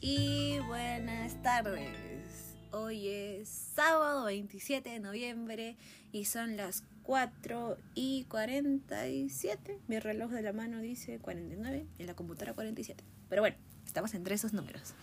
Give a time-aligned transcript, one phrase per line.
[0.00, 2.56] y buenas tardes.
[2.72, 5.76] Hoy es sábado 27 de noviembre
[6.12, 9.78] y son las 4 y 47.
[9.88, 13.04] Mi reloj de la mano dice 49 y la computadora 47.
[13.28, 14.94] Pero bueno, estamos entre esos números.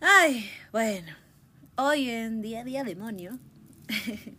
[0.00, 1.12] Ay, bueno,
[1.76, 3.38] hoy en día a día demonio.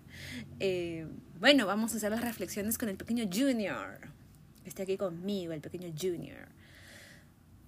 [0.61, 1.07] Eh,
[1.39, 4.10] bueno, vamos a hacer las reflexiones con el pequeño Junior.
[4.65, 6.50] Está aquí conmigo, el pequeño Junior.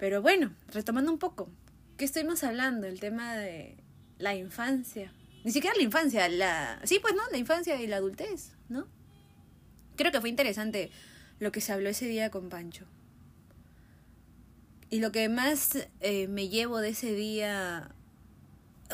[0.01, 1.47] Pero bueno, retomando un poco,
[1.95, 2.87] ¿qué estuvimos hablando?
[2.87, 3.77] El tema de
[4.17, 5.13] la infancia.
[5.43, 6.81] Ni siquiera la infancia, la...
[6.85, 8.87] Sí, pues no, la infancia y la adultez, ¿no?
[9.97, 10.89] Creo que fue interesante
[11.37, 12.87] lo que se habló ese día con Pancho.
[14.89, 17.93] Y lo que más eh, me llevo de ese día,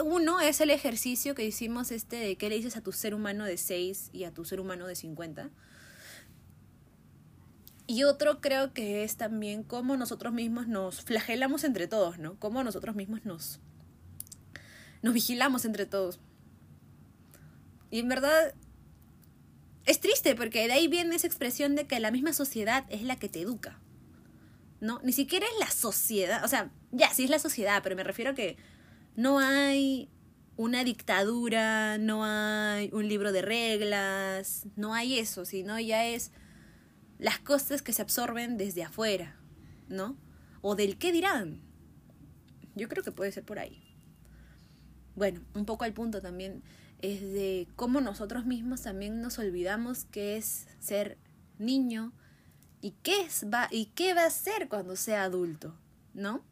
[0.03, 3.45] uno es el ejercicio que hicimos este de qué le dices a tu ser humano
[3.45, 5.51] de 6 y a tu ser humano de 50
[7.87, 12.37] y otro creo que es también cómo nosotros mismos nos flagelamos entre todos, ¿no?
[12.37, 13.61] Cómo nosotros mismos nos,
[15.01, 16.19] nos vigilamos entre todos.
[17.89, 18.53] Y en verdad
[19.85, 23.15] es triste porque de ahí viene esa expresión de que la misma sociedad es la
[23.15, 23.79] que te educa.
[24.81, 24.99] ¿No?
[25.01, 28.31] Ni siquiera es la sociedad, o sea, ya, sí es la sociedad, pero me refiero
[28.31, 28.57] a que
[29.15, 30.07] no hay
[30.55, 36.31] una dictadura, no hay un libro de reglas, no hay eso, sino ya es
[37.19, 39.35] las cosas que se absorben desde afuera,
[39.89, 40.17] ¿no?
[40.61, 41.61] O del qué dirán.
[42.75, 43.83] Yo creo que puede ser por ahí.
[45.15, 46.61] Bueno, un poco al punto también
[47.01, 51.17] es de cómo nosotros mismos también nos olvidamos qué es ser
[51.57, 52.13] niño
[52.81, 55.75] y qué, es, va, y qué va a ser cuando sea adulto,
[56.13, 56.43] ¿no?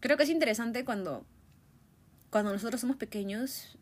[0.00, 1.24] Creo que es interesante cuando,
[2.30, 3.78] cuando nosotros somos pequeños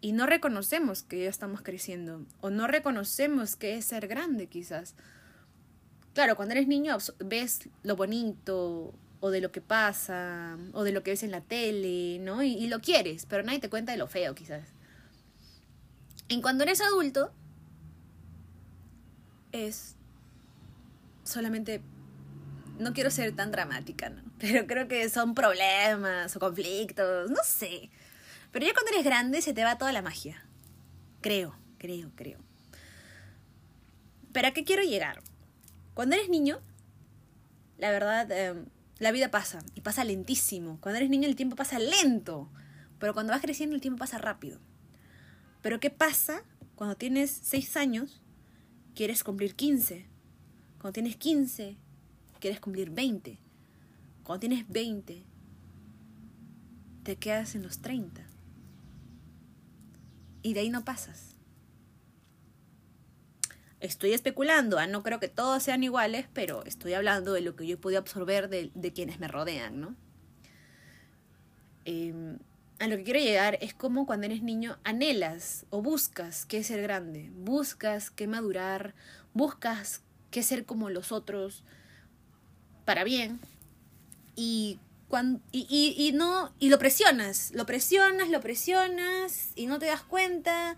[0.00, 4.94] y no reconocemos que ya estamos creciendo o no reconocemos que es ser grande quizás.
[6.14, 11.02] Claro, cuando eres niño ves lo bonito o de lo que pasa o de lo
[11.02, 12.42] que ves en la tele, ¿no?
[12.42, 14.68] Y, lo quieres, pero nadie te cuenta de lo feo quizás.
[16.28, 17.32] En cuando eres adulto
[19.52, 19.96] es
[21.24, 21.82] solamente
[22.78, 24.22] no quiero ser tan dramática, ¿no?
[24.38, 27.90] Pero creo que son problemas o conflictos, no sé.
[28.52, 30.44] Pero ya cuando eres grande se te va toda la magia.
[31.20, 32.38] Creo, creo, creo.
[34.32, 35.22] ¿Pero a qué quiero llegar?
[35.94, 36.60] Cuando eres niño,
[37.76, 38.66] la verdad, em,
[38.98, 40.78] la vida pasa y pasa lentísimo.
[40.80, 42.48] Cuando eres niño el tiempo pasa lento,
[42.98, 44.60] pero cuando vas creciendo el tiempo pasa rápido.
[45.60, 46.42] Pero ¿qué pasa
[46.76, 48.22] cuando tienes 6 años?
[48.94, 50.06] Quieres cumplir 15.
[50.80, 51.76] Cuando tienes 15,
[52.40, 53.38] quieres cumplir 20.
[54.22, 55.24] Cuando tienes 20,
[57.02, 58.27] te quedas en los 30
[60.42, 61.36] y de ahí no pasas.
[63.80, 64.86] Estoy especulando, ¿ah?
[64.86, 68.00] no creo que todos sean iguales, pero estoy hablando de lo que yo he podido
[68.00, 69.94] absorber de, quienes me rodean, ¿no?
[71.84, 72.38] Em,
[72.80, 76.82] a lo que quiero llegar es como cuando eres niño anhelas o buscas qué ser
[76.82, 78.94] grande, buscas qué madurar,
[79.32, 81.64] buscas qué ser como los otros
[82.84, 83.38] para bien.
[84.34, 84.80] Y
[85.52, 90.76] y, y, no, y lo presionas, lo presionas, lo presionas y no te das cuenta.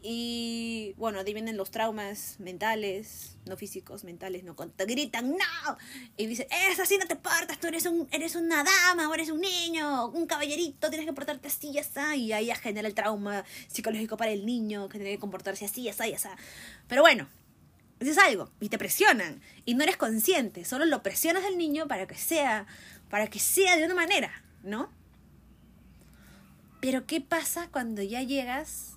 [0.00, 5.78] Y bueno, ahí vienen los traumas mentales, no físicos, mentales, no te gritan, no,
[6.16, 9.30] y dicen, es así, no te portas, tú eres, un, eres una dama, o eres
[9.30, 12.94] un niño, un caballerito, tienes que portarte así, y así, y ahí ya genera el
[12.94, 16.28] trauma psicológico para el niño, que tiene que comportarse así, así, así.
[16.86, 17.28] Pero bueno,
[17.98, 22.06] es algo, y te presionan, y no eres consciente, solo lo presionas al niño para
[22.06, 22.68] que sea
[23.10, 24.30] para que sea de una manera,
[24.62, 24.90] ¿no?
[26.80, 28.96] Pero ¿qué pasa cuando ya llegas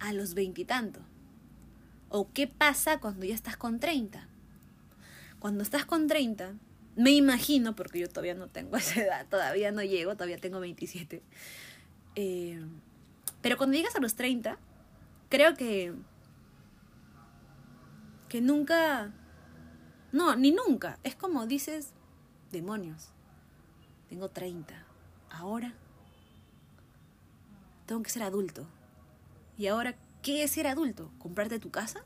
[0.00, 1.02] a los veintitantos?
[2.08, 4.28] ¿O qué pasa cuando ya estás con treinta?
[5.38, 6.54] Cuando estás con treinta,
[6.96, 11.22] me imagino, porque yo todavía no tengo esa edad, todavía no llego, todavía tengo 27.
[12.14, 12.60] Eh,
[13.40, 14.58] pero cuando llegas a los 30,
[15.28, 15.94] creo que.
[18.28, 19.12] que nunca.
[20.12, 20.98] No, ni nunca.
[21.04, 21.92] Es como dices,
[22.50, 23.12] demonios.
[24.12, 24.74] Tengo 30.
[25.30, 25.72] Ahora
[27.86, 28.68] tengo que ser adulto.
[29.56, 31.10] ¿Y ahora qué es ser adulto?
[31.18, 32.04] ¿Comprarte tu casa?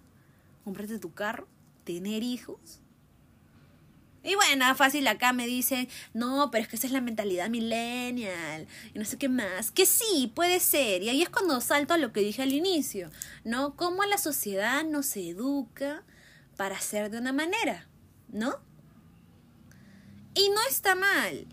[0.62, 1.49] ¿Comprarte tu carro?
[1.82, 2.81] ¿Tener hijos?
[4.23, 8.69] Y bueno, fácil acá me dicen, no, pero es que esa es la mentalidad millennial
[8.94, 9.73] y no sé qué más.
[9.73, 11.02] Que sí, puede ser.
[11.02, 13.11] Y ahí es cuando salto a lo que dije al inicio,
[13.43, 13.75] ¿no?
[13.75, 16.05] Cómo la sociedad nos educa
[16.56, 17.88] para ser de una manera,
[18.29, 18.55] ¿no?
[20.35, 21.49] Y no está mal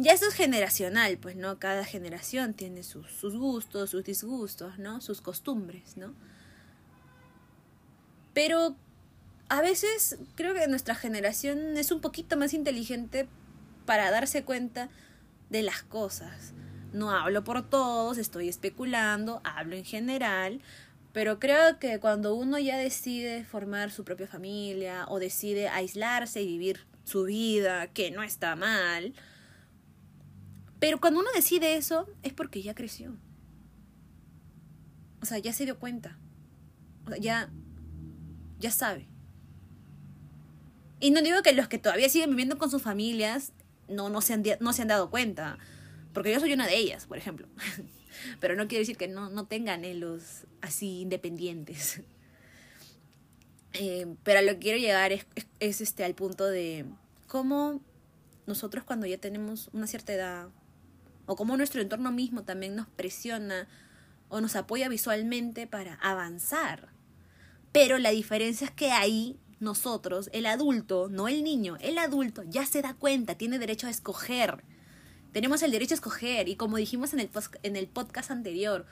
[0.00, 1.58] ya eso es generacional, pues, ¿no?
[1.58, 5.00] Cada generación tiene sus, sus gustos, sus disgustos, ¿no?
[5.02, 6.14] Sus costumbres, ¿no?
[8.32, 8.76] Pero
[9.50, 13.28] a veces creo que nuestra generación es un poquito más inteligente
[13.84, 14.88] para darse cuenta
[15.50, 16.54] de las cosas.
[16.94, 20.62] No hablo por todos, estoy especulando, hablo en general,
[21.12, 26.46] pero creo que cuando uno ya decide formar su propia familia o decide aislarse y
[26.46, 29.12] vivir su vida, que no está mal,
[30.80, 33.16] pero cuando uno decide eso es porque ya creció.
[35.22, 36.18] O sea, ya se dio cuenta.
[37.06, 37.50] O sea, ya,
[38.58, 39.06] ya sabe.
[40.98, 43.52] Y no digo que los que todavía siguen viviendo con sus familias
[43.88, 45.58] no, no, se, han, no se han dado cuenta.
[46.14, 47.46] Porque yo soy una de ellas, por ejemplo.
[48.40, 52.02] Pero no quiere decir que no, no tenga anhelos así independientes.
[53.74, 55.24] Eh, pero a lo que quiero llegar es,
[55.60, 56.86] es, este, al punto de
[57.28, 57.80] cómo
[58.48, 60.48] nosotros cuando ya tenemos una cierta edad,
[61.30, 63.68] o cómo nuestro entorno mismo también nos presiona
[64.28, 66.88] o nos apoya visualmente para avanzar.
[67.70, 72.66] Pero la diferencia es que ahí nosotros, el adulto, no el niño, el adulto ya
[72.66, 74.64] se da cuenta, tiene derecho a escoger.
[75.30, 77.30] Tenemos el derecho a escoger y como dijimos en el,
[77.62, 78.84] en el podcast anterior,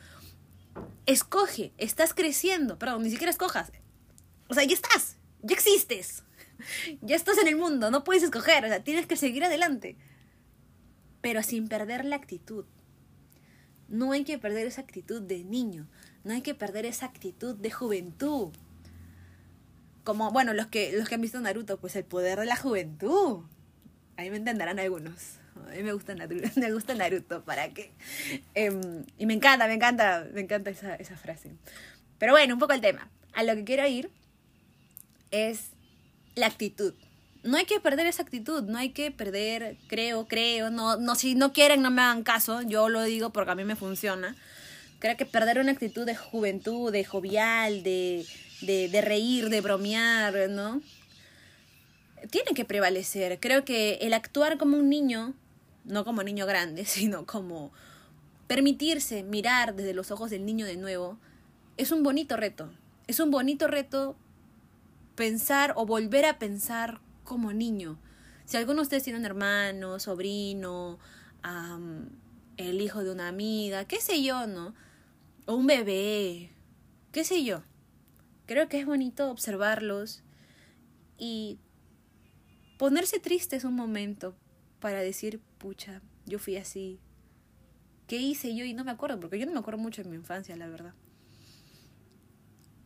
[1.06, 3.72] escoge, estás creciendo, perdón, ni siquiera escojas.
[4.46, 6.22] O sea, ya estás, ya existes,
[7.02, 9.96] ya estás en el mundo, no puedes escoger, o sea, tienes que seguir adelante,
[11.20, 12.64] pero sin perder la actitud.
[13.88, 15.86] No hay que perder esa actitud de niño,
[16.24, 18.52] no hay que perder esa actitud de juventud
[20.08, 23.42] como, bueno, los que, los que han visto Naruto, pues el poder de la juventud.
[24.16, 25.34] Ahí me entenderán algunos.
[25.66, 27.92] A mí me gusta Naruto, me gusta Naruto, ¿para qué?
[28.54, 31.50] Em, y me encanta, me encanta, me encanta esa, esa frase.
[32.18, 33.10] Pero bueno, un poco el tema.
[33.34, 34.10] A lo que quiero ir
[35.30, 35.72] es
[36.36, 36.94] la actitud.
[37.42, 41.34] No hay que perder esa actitud, no hay que perder, creo, creo, no, no, si
[41.34, 44.36] no quieren no me hagan caso, yo lo digo porque a mí me funciona.
[44.98, 48.26] Creo que perder una actitud de juventud, de jovial, de,
[48.62, 50.82] de, de reír, de bromear, ¿no?
[52.30, 53.38] Tiene que prevalecer.
[53.38, 55.34] Creo que el actuar como un niño,
[55.84, 57.70] no como niño grande, sino como
[58.48, 61.18] permitirse mirar desde los ojos del niño de nuevo,
[61.76, 62.70] es un bonito reto.
[63.06, 64.16] Es un bonito reto
[65.14, 67.98] pensar o volver a pensar como niño.
[68.46, 70.98] Si alguno de ustedes tiene un hermano, sobrino,
[72.56, 74.74] el hijo de una amiga, qué sé yo, ¿no?
[75.44, 76.50] O un bebé,
[77.12, 77.62] qué sé yo.
[78.46, 80.22] Creo que es bonito observarlos
[81.18, 81.58] y
[82.78, 84.34] ponerse tristes un momento
[84.80, 86.98] para decir, pucha, yo fui así.
[88.06, 88.64] ¿Qué hice yo?
[88.64, 90.94] Y no me acuerdo, porque yo no me acuerdo mucho de mi infancia, la verdad.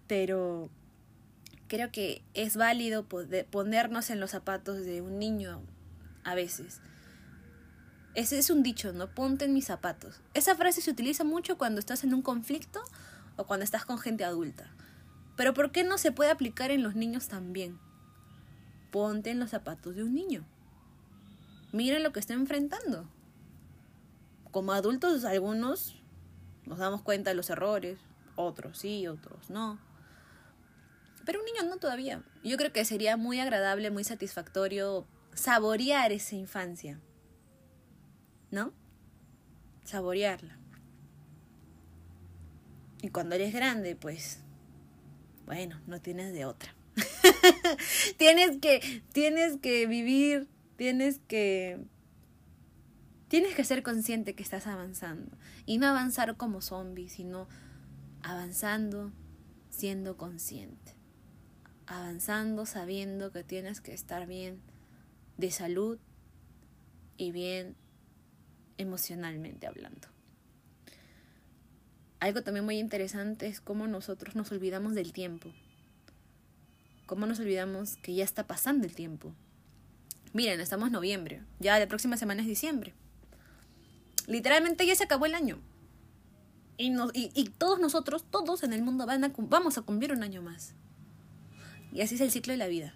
[0.08, 0.68] Pero
[1.72, 3.06] creo que es válido
[3.50, 5.62] ponernos en los zapatos de un niño
[6.22, 6.82] a veces.
[8.14, 9.08] Ese es un dicho, ¿no?
[9.08, 10.20] Ponte en mis zapatos.
[10.34, 12.82] Esa frase se utiliza mucho cuando estás en un conflicto
[13.36, 14.66] o cuando estás con gente adulta.
[15.34, 17.78] Pero ¿por qué no se puede aplicar en los niños también?
[18.90, 20.44] Ponte en los zapatos de un niño.
[21.72, 23.08] Mira lo que está enfrentando.
[24.50, 25.96] Como adultos, algunos
[26.66, 27.98] nos damos cuenta de los errores,
[28.36, 29.78] otros sí, otros no.
[31.24, 32.22] Pero un niño no todavía.
[32.42, 37.00] Yo creo que sería muy agradable, muy satisfactorio saborear esa infancia.
[38.50, 38.72] ¿No?
[39.84, 40.58] Saborearla.
[43.02, 44.40] Y cuando eres grande, pues
[45.44, 46.74] bueno, no tienes de otra.
[48.17, 51.84] tienes que, tienes que vivir, tienes que,
[53.29, 55.36] tienes que ser consciente que estás avanzando.
[55.67, 57.48] Y no avanzar como zombie, sino
[58.22, 59.12] avanzando
[59.69, 60.94] siendo consciente.
[61.86, 64.60] Avanzando sabiendo que tienes que estar bien
[65.36, 65.98] de salud
[67.17, 67.77] y bien
[68.79, 70.08] emocionalmente hablando.
[72.20, 75.51] Algo también muy interesante es cómo nosotros nos olvidamos del tiempo.
[77.06, 79.34] Cómo nos olvidamos que ya está pasando el tiempo.
[80.32, 81.43] Miren, estamos en noviembre.
[81.58, 82.94] Ya la próxima semana es diciembre.
[84.29, 85.58] Literalmente ya se acabó el año.
[86.79, 90.43] Y, y, todos nosotros, todos en el mundo van a, vamos a cumplir un año
[90.43, 90.74] más.
[91.93, 92.94] Y así es el ciclo de la vida.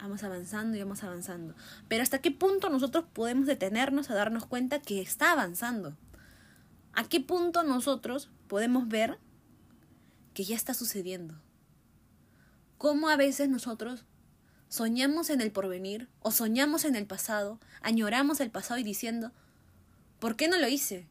[0.00, 1.54] Vamos avanzando y vamos avanzando.
[1.88, 5.96] Pero ¿hasta qué punto nosotros podemos detenernos a darnos cuenta que está avanzando?
[6.92, 9.18] ¿A qué punto nosotros podemos ver
[10.34, 11.40] que ya está sucediendo?
[12.78, 14.04] ¿Cómo a veces nosotros
[14.68, 19.32] soñamos en el porvenir o soñamos en el pasado, añoramos el pasado y diciendo,
[20.18, 21.06] ¿por qué no lo hice?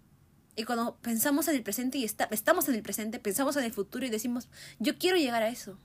[0.55, 4.05] Y cuando pensamos en el presente y estamos en el presente, pensamos en el futuro
[4.05, 5.77] y decimos, yo quiero llegar a eso.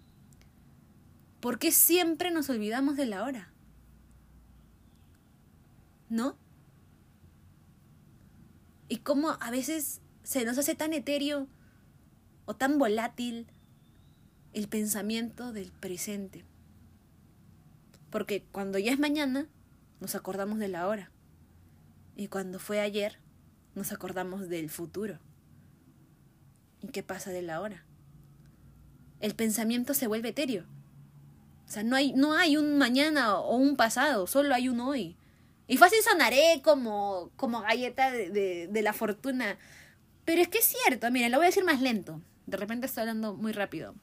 [1.45, 3.53] ¿Por qué siempre nos olvidamos de la hora?
[6.09, 6.39] ¿No?
[8.89, 11.49] y cómo a veces se nos hace tan etéreo
[12.45, 13.49] o tan volátil
[14.53, 16.45] el pensamiento del presente.
[18.09, 19.49] Porque cuando ya es mañana,
[20.01, 21.11] nos acordamos de la hora.
[22.15, 23.19] Y cuando fue ayer,
[23.75, 25.19] nos acordamos del futuro.
[26.81, 27.85] ¿Y qué pasa de la hora?
[29.19, 30.67] El pensamiento se vuelve etéreo.
[31.67, 35.17] O sea, no hay, no hay un mañana o un pasado, solo hay un hoy.
[35.67, 39.59] Y fácil sonaré como, como galleta de, de, la fortuna.
[40.25, 42.21] Pero es que es cierto, miren, lo voy a decir más lento.
[42.47, 43.95] De repente estoy hablando muy rápido.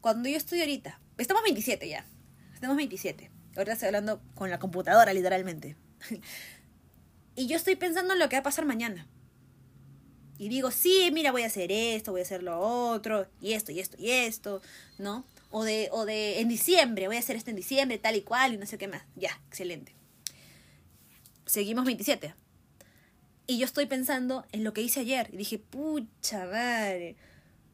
[0.00, 2.06] Cuando yo estoy ahorita, estamos 27 ya.
[2.52, 3.30] Estamos 27.
[3.56, 5.76] Ahorita estoy hablando con la computadora, literalmente.
[7.34, 9.08] y yo estoy pensando en lo que va a pasar mañana.
[10.38, 13.70] Y digo, sí, mira, voy a hacer esto, voy a hacer lo otro, y esto,
[13.70, 14.60] y esto, y esto,
[14.98, 15.24] ¿no?
[15.50, 18.54] O de, o de en diciembre, voy a hacer esto en diciembre, tal y cual,
[18.54, 19.02] y no sé qué más.
[19.14, 19.94] Ya, excelente.
[21.46, 22.34] Seguimos 27.
[23.46, 25.28] Y yo estoy pensando en lo que hice ayer.
[25.32, 27.16] Y dije, pucha madre,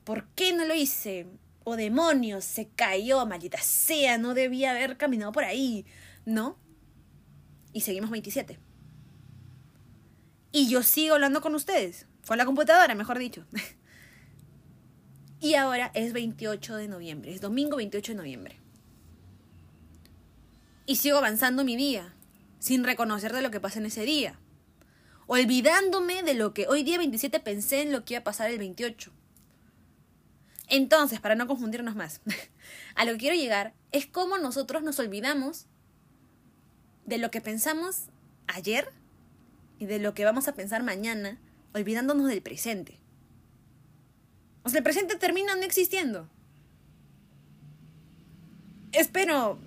[0.04, 1.26] ¿por qué no lo hice?
[1.64, 5.86] O demonios, se cayó, maldita sea, no debía haber caminado por ahí,
[6.26, 6.58] ¿no?
[7.72, 8.58] Y seguimos 27.
[10.52, 13.44] Y yo sigo hablando con ustedes, con la computadora, mejor dicho.
[15.42, 18.60] Y ahora es 28 de noviembre, es domingo 28 de noviembre.
[20.84, 22.14] Y sigo avanzando mi día,
[22.58, 24.38] sin reconocer de lo que pasa en ese día.
[25.26, 28.58] Olvidándome de lo que hoy día 27 pensé en lo que iba a pasar el
[28.58, 29.12] 28.
[30.68, 32.20] Entonces, para no confundirnos más,
[32.94, 35.66] a lo que quiero llegar es cómo nosotros nos olvidamos
[37.06, 38.04] de lo que pensamos
[38.46, 38.92] ayer
[39.78, 41.38] y de lo que vamos a pensar mañana,
[41.74, 42.98] olvidándonos del presente.
[44.62, 46.28] O sea, el presente termina no existiendo.
[48.92, 49.58] Espero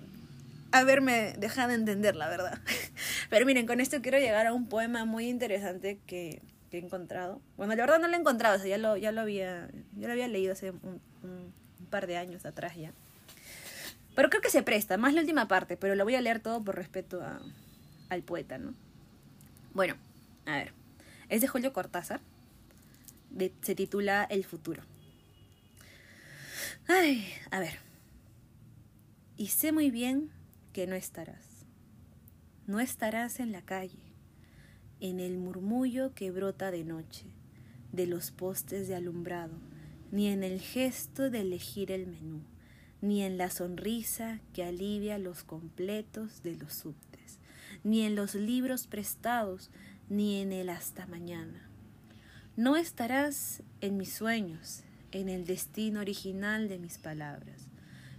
[0.70, 2.60] haberme dejado entender, la verdad.
[3.30, 6.42] Pero miren, con esto quiero llegar a un poema muy interesante que,
[6.72, 7.40] he encontrado.
[7.56, 10.08] Bueno, la verdad no lo he encontrado, o sea, ya lo, ya lo, había, ya
[10.08, 11.00] lo había leído hace un,
[11.88, 12.92] par de años atrás ya.
[14.16, 16.64] Pero creo que se presta, más la última parte, pero lo voy a leer todo
[16.64, 17.22] por respeto
[18.08, 18.74] al poeta, ¿no?
[19.72, 19.94] Bueno,
[20.46, 20.83] a ver.
[21.28, 22.20] Es de Julio Cortázar
[23.62, 24.82] se titula El futuro.
[26.86, 27.78] Ay, a ver.
[29.36, 30.30] Y sé muy bien
[30.72, 31.66] que no estarás.
[32.66, 34.12] No estarás en la calle,
[35.00, 37.26] en el murmullo que brota de noche,
[37.92, 39.58] de los postes de alumbrado,
[40.10, 42.40] ni en el gesto de elegir el menú,
[43.02, 47.38] ni en la sonrisa que alivia los completos de los subtes,
[47.82, 49.70] ni en los libros prestados,
[50.08, 51.70] ni en el hasta mañana
[52.56, 57.68] no estarás en mis sueños, en el destino original de mis palabras,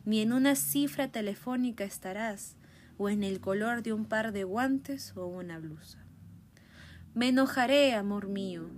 [0.03, 2.57] ni en una cifra telefónica estarás,
[2.97, 5.99] o en el color de un par de guantes o una blusa.
[7.13, 8.69] Me enojaré, amor mío,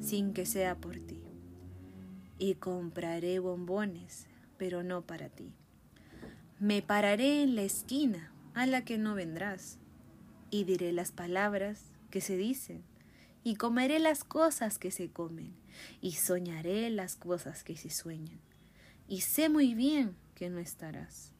[0.00, 1.22] sin que sea por ti,
[2.38, 5.52] y compraré bombones, pero no para ti.
[6.58, 9.78] Me pararé en la esquina a la que no vendrás,
[10.50, 12.82] y diré las palabras que se dicen
[13.46, 15.54] y comeré las cosas que se comen,
[16.00, 18.40] y soñaré las cosas que se sueñan.
[19.06, 21.30] Y sé muy bien que no estarás,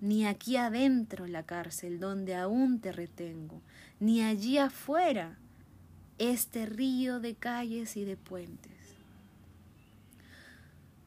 [0.00, 3.60] ni aquí adentro la cárcel donde aún te retengo,
[4.00, 5.36] ni allí afuera
[6.16, 8.94] este río de calles y de puentes.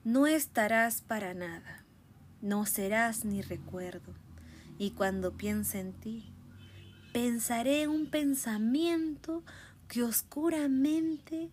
[0.04, 1.84] No estarás para nada,
[2.44, 4.14] no serás ni recuerdo,
[4.78, 6.32] y cuando piense en ti,
[7.18, 9.44] pensaré un pensamiento
[9.88, 11.50] que oscuramente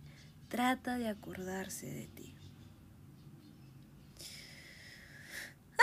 [0.48, 2.34] trata de acordarse de ti.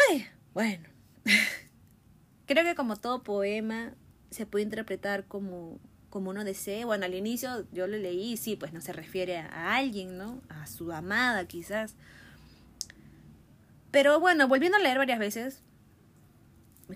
[0.08, 0.88] Ay, bueno.
[2.46, 3.96] Creo que como todo poema
[4.30, 5.80] se puede interpretar como,
[6.12, 6.86] como uno desee.
[6.86, 10.44] Bueno, al inicio yo lo leí, sí, pues no se refiere a alguien, ¿no?
[10.50, 11.96] A su amada quizás.
[13.90, 15.64] Pero bueno, volviendo a leer varias veces,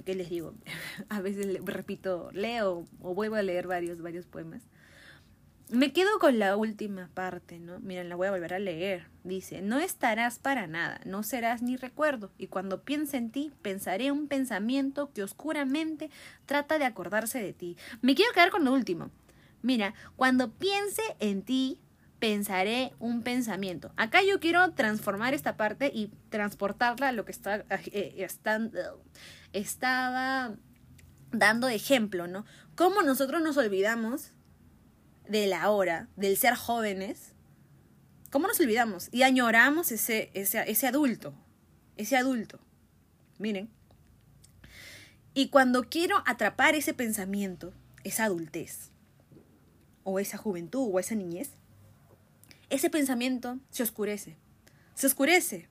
[0.04, 0.54] ¿qué les digo?
[1.10, 4.64] A veces repito, leo o vuelvo a leer varios, varios poemas.
[5.70, 7.80] Me quedo con la última parte, ¿no?
[7.80, 9.08] Miren, la voy a volver a leer.
[9.24, 14.12] Dice, no estarás para nada, no serás ni recuerdo, y cuando piense en ti, pensaré
[14.12, 16.12] un pensamiento que oscuramente
[16.46, 17.78] trata de acordarse de ti.
[18.02, 19.10] Me quiero quedar con lo último.
[19.64, 21.80] Mira, cuando piense en ti,
[22.20, 23.92] pensaré un pensamiento.
[23.98, 28.28] Acá yo quiero transformar esta parte y transportarla a lo que está, eh,
[29.56, 30.56] estaba
[31.32, 32.46] dando ejemplo, ¿no?
[32.76, 34.32] Cómo nosotros nos olvidamos
[35.28, 37.34] de la hora, del ser jóvenes,
[38.32, 39.10] ¿cómo nos olvidamos?
[39.12, 41.34] Y añoramos ese, ese, ese adulto,
[41.98, 42.60] ese adulto.
[43.38, 43.70] Miren.
[45.34, 48.92] Y cuando quiero atrapar ese pensamiento, esa adultez,
[50.04, 51.52] o esa juventud, o esa niñez,
[52.70, 54.38] ese pensamiento se oscurece.
[54.94, 55.68] Se oscurece.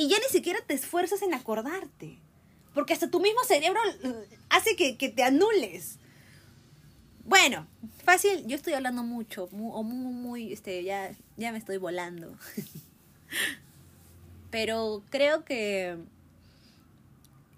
[0.00, 2.16] Y ya ni siquiera te esfuerzas en acordarte.
[2.72, 3.78] Porque hasta tu mismo cerebro
[4.48, 5.98] hace que, que te anules.
[7.26, 7.66] Bueno,
[8.02, 12.34] fácil, yo estoy hablando mucho, o muy, muy, este, ya, ya me estoy volando.
[14.50, 15.98] Pero creo que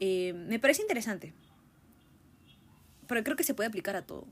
[0.01, 1.33] eh, me parece interesante.
[3.07, 4.27] Porque creo que se puede aplicar a todo.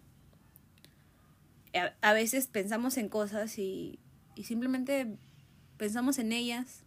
[1.74, 4.00] A, a veces pensamos en cosas y,
[4.34, 5.06] y, simplemente
[5.76, 6.82] pensamos en ellas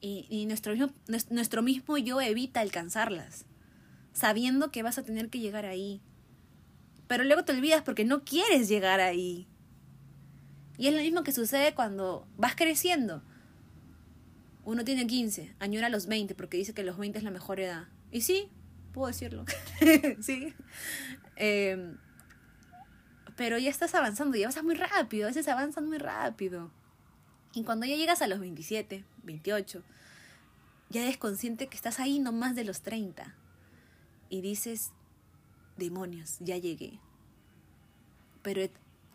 [0.00, 0.92] y, y nuestro, mismo,
[1.30, 3.44] nuestro mismo yo evita alcanzarlas,
[4.12, 6.00] sabiendo que vas a tener que llegar ahí
[7.10, 9.48] pero luego te olvidas porque no quieres llegar ahí.
[10.78, 13.20] Y es lo mismo que sucede cuando vas creciendo.
[14.62, 17.88] Uno tiene 15, añora los 20 porque dice que los 20 es la mejor edad.
[18.12, 18.48] Y sí,
[18.92, 19.44] puedo decirlo.
[20.20, 20.54] sí.
[21.34, 21.96] Eh,
[23.34, 26.70] pero ya estás avanzando y avanzas muy rápido, a veces avanzan muy rápido.
[27.52, 29.82] Y cuando ya llegas a los 27, 28,
[30.90, 33.34] ya eres consciente que estás ahí no más de los 30.
[34.28, 34.90] Y dices,
[35.76, 37.00] demonios, ya llegué.
[38.42, 38.62] Pero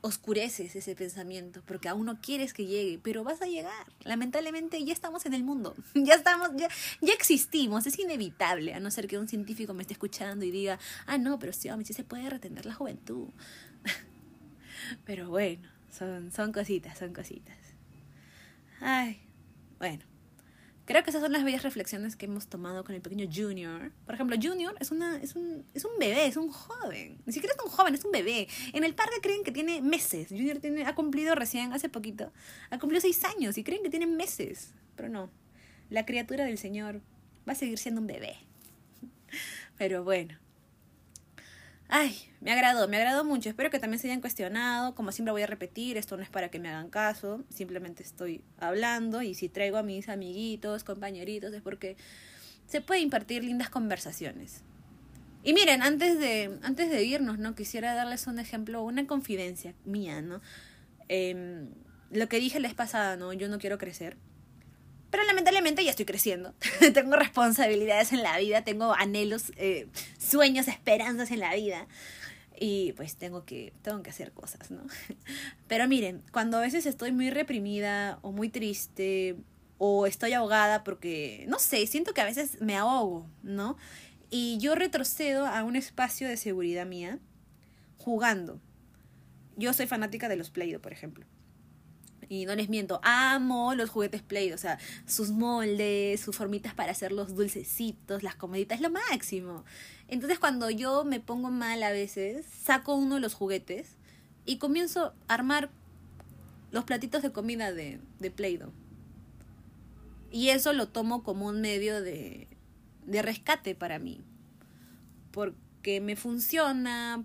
[0.05, 3.87] oscureces ese pensamiento porque aún no quieres que llegue, pero vas a llegar.
[4.03, 6.67] Lamentablemente ya estamos en el mundo, ya estamos, ya,
[7.01, 10.77] ya existimos, es inevitable, a no ser que un científico me esté escuchando y diga,
[11.07, 13.29] ah, no, pero sí, sí se puede retener la juventud.
[15.05, 17.64] pero bueno, son, son cositas, son cositas.
[18.81, 19.21] Ay,
[19.79, 20.03] bueno.
[20.85, 23.91] Creo que esas son las bellas reflexiones que hemos tomado con el pequeño Junior.
[24.05, 27.17] Por ejemplo, Junior es, una, es, un, es un bebé, es un joven.
[27.25, 28.47] Ni siquiera es un joven, es un bebé.
[28.71, 30.27] En el parque creen que tiene meses.
[30.29, 32.31] Junior tiene, ha cumplido recién, hace poquito,
[32.69, 34.75] ha cumplido seis años y creen que tiene meses.
[34.95, 35.31] Pero no,
[35.89, 37.01] la criatura del Señor
[37.49, 38.35] va a seguir siendo un bebé.
[39.79, 40.37] Pero bueno,
[41.87, 43.49] Ay, me agradó, me agradó mucho.
[43.49, 44.95] Espero que también se hayan cuestionado.
[44.95, 47.43] Como siempre voy a repetir, esto no es para que me hagan caso.
[47.49, 51.95] Simplemente estoy hablando y si traigo a mis amiguitos, compañeritos, es porque
[52.67, 54.63] se puede impartir lindas conversaciones.
[55.43, 57.53] Y miren, antes de, antes de irnos, ¿no?
[57.53, 60.41] Quisiera darles un ejemplo, una confidencia mía, ¿no?
[61.07, 61.67] Eh,
[62.09, 63.31] lo que dije la vez pasada, ¿no?
[63.33, 64.17] Yo no quiero crecer.
[65.15, 66.53] Pero lamentablemente ya estoy creciendo.
[66.93, 71.87] tengo responsabilidades en la vida, tengo anhelos, eh, sueños, esperanzas en la vida.
[72.59, 74.81] Y pues tengo que, tengo que hacer cosas, ¿no?
[75.69, 79.37] Pero miren, cuando a veces estoy muy reprimida o muy triste
[79.77, 83.77] o estoy ahogada porque, no sé, siento que a veces me ahogo, ¿no?
[84.29, 87.19] Y yo retrocedo a un espacio de seguridad mía
[87.99, 88.59] jugando.
[89.55, 91.25] Yo soy fanática de los Play-Doh, por ejemplo.
[92.29, 96.91] Y no les miento, amo los juguetes Play, o sea, sus moldes, sus formitas para
[96.91, 99.63] hacer los dulcecitos, las comeditas, es lo máximo.
[100.07, 103.97] Entonces cuando yo me pongo mal a veces, saco uno de los juguetes
[104.45, 105.69] y comienzo a armar
[106.71, 108.71] los platitos de comida de, de Play-Doh.
[110.31, 112.49] Y eso lo tomo como un medio de,
[113.05, 114.21] de rescate para mí.
[115.31, 117.23] Porque me funciona,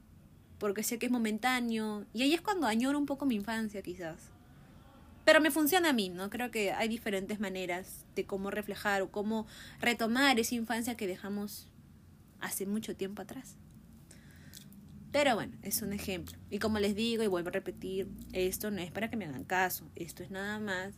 [0.58, 2.06] porque sé que es momentáneo.
[2.12, 4.30] Y ahí es cuando añoro un poco mi infancia, quizás.
[5.24, 6.30] Pero me funciona a mí, ¿no?
[6.30, 9.46] Creo que hay diferentes maneras de cómo reflejar o cómo
[9.80, 11.68] retomar esa infancia que dejamos
[12.40, 13.56] hace mucho tiempo atrás.
[15.12, 16.38] Pero bueno, es un ejemplo.
[16.50, 19.44] Y como les digo y vuelvo a repetir, esto no es para que me hagan
[19.44, 20.94] caso, esto es nada más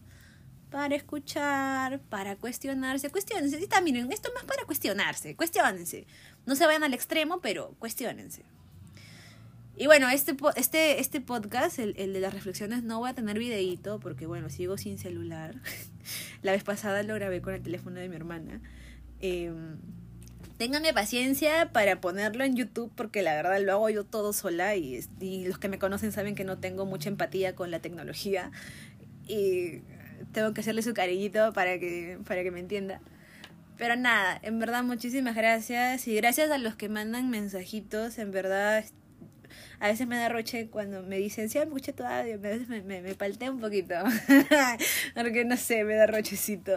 [0.72, 3.10] para escuchar, para cuestionarse.
[3.10, 3.60] Cuestionense.
[3.60, 6.06] Sí, también, esto es más para cuestionarse, cuestionense.
[6.46, 8.42] No se vayan al extremo, pero cuestionense.
[9.82, 13.36] Y bueno, este, este, este podcast, el, el, de las reflexiones, no voy a tener
[13.36, 15.56] videíto porque, bueno, sigo sin celular.
[16.42, 18.60] La vez pasada lo grabé con el teléfono de mi hermana.
[19.18, 19.52] Eh,
[20.56, 25.04] ténganme paciencia para ponerlo en YouTube porque la verdad lo hago yo todo sola y,
[25.18, 28.52] y los que me conocen saben que no tengo mucha empatía con la tecnología
[29.26, 29.80] y
[30.30, 33.00] tengo que hacerle su cariñito para que, para que me entienda.
[33.78, 38.84] Pero nada, en verdad muchísimas gracias y gracias a los que mandan mensajitos, en verdad
[39.80, 42.68] a veces me da roche cuando me dicen, sí, me escuché tu audio, a veces
[42.68, 43.94] me, me, me palté un poquito,
[45.14, 46.72] porque no sé, me da rochecito.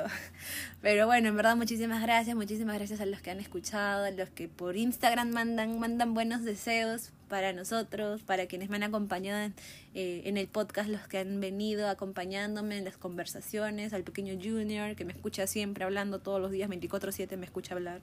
[0.81, 4.29] Pero bueno, en verdad muchísimas gracias, muchísimas gracias a los que han escuchado, a los
[4.29, 9.53] que por Instagram mandan, mandan buenos deseos para nosotros, para quienes me han acompañado en,
[9.93, 14.95] eh, en el podcast, los que han venido acompañándome en las conversaciones, al pequeño Junior
[14.95, 18.01] que me escucha siempre hablando todos los días, 24/7 me escucha hablar.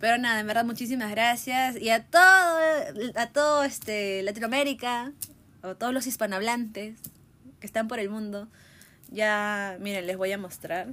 [0.00, 1.76] Pero nada, en verdad muchísimas gracias.
[1.76, 2.58] Y a todo,
[3.14, 5.12] a todo este Latinoamérica,
[5.62, 6.98] o todos los hispanohablantes
[7.60, 8.48] que están por el mundo.
[9.10, 10.88] Ya, miren, les voy a mostrar.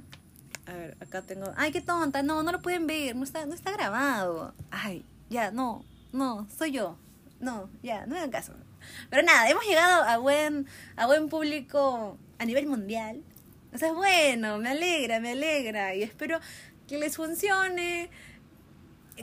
[0.66, 1.52] A ver, acá tengo.
[1.56, 4.54] Ay, qué tonta, no, no lo pueden ver, no está, no está grabado.
[4.70, 6.98] Ay, ya, no, no, soy yo.
[7.40, 8.52] No, ya, no hagan caso.
[9.08, 10.66] Pero nada, hemos llegado a buen,
[10.96, 13.22] a buen público a nivel mundial.
[13.72, 15.94] O sea, es bueno, me alegra, me alegra.
[15.94, 16.40] Y espero
[16.86, 18.10] que les funcione,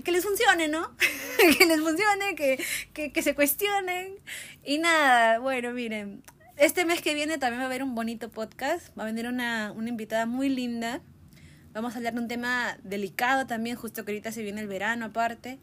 [0.03, 0.95] que les funcione, ¿no?
[1.57, 4.15] que les funcione, que, que, que, se cuestionen.
[4.63, 6.23] Y nada, bueno, miren,
[6.57, 9.71] este mes que viene también va a haber un bonito podcast, va a venir una,
[9.71, 11.01] una invitada muy linda.
[11.73, 15.05] Vamos a hablar de un tema delicado también, justo que ahorita se viene el verano
[15.05, 15.59] aparte.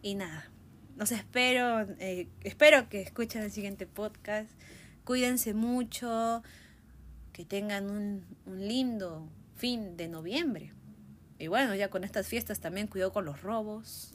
[0.00, 0.50] Y nada,
[0.96, 4.50] los espero, eh, espero que escuchen el siguiente podcast.
[5.04, 6.42] Cuídense mucho,
[7.32, 10.72] que tengan un, un lindo fin de noviembre.
[11.42, 14.14] Y bueno, ya con estas fiestas también cuidado con los robos.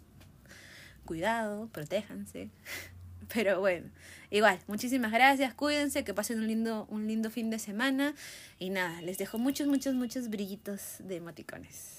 [1.03, 2.51] Cuidado, protéjanse.
[3.33, 3.89] Pero bueno,
[4.31, 8.15] igual, muchísimas gracias, cuídense, que pasen un lindo, un lindo fin de semana.
[8.59, 11.96] Y nada, les dejo muchos, muchos, muchos brillitos de emoticones.